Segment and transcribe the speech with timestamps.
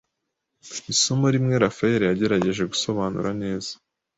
[0.93, 3.71] isomo rimwe Raphael yagerageje gusobanura neza